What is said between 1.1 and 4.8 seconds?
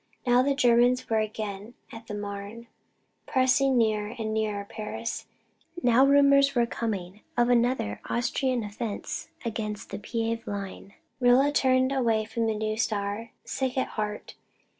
were again at the Marne, pressing nearer and nearer